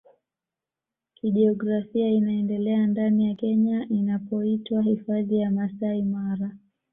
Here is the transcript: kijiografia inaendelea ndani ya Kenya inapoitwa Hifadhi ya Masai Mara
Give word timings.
kijiografia 1.13 2.09
inaendelea 2.09 2.87
ndani 2.87 3.27
ya 3.27 3.35
Kenya 3.35 3.85
inapoitwa 3.89 4.81
Hifadhi 4.81 5.35
ya 5.39 5.51
Masai 5.51 6.01
Mara 6.03 6.51